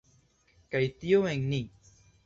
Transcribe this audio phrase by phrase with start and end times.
[0.75, 1.65] Kaj tio en ni.